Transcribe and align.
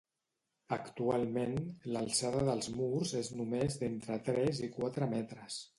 Actualment, 0.77 1.53
l'alçada 1.97 2.41
dels 2.49 2.71
murs 2.79 3.15
és 3.23 3.33
només 3.43 3.79
d'entre 3.85 4.21
tres 4.31 4.65
i 4.71 4.75
quatre 4.81 5.15
metres. 5.19 5.67